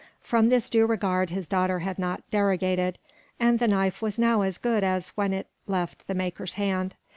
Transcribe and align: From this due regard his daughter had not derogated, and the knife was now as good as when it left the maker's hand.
From 0.23 0.49
this 0.49 0.67
due 0.67 0.87
regard 0.87 1.29
his 1.29 1.47
daughter 1.47 1.77
had 1.81 1.99
not 1.99 2.23
derogated, 2.31 2.97
and 3.39 3.59
the 3.59 3.67
knife 3.67 4.01
was 4.01 4.17
now 4.17 4.41
as 4.41 4.57
good 4.57 4.83
as 4.83 5.09
when 5.09 5.31
it 5.31 5.45
left 5.67 6.07
the 6.07 6.15
maker's 6.15 6.53
hand. 6.53 6.95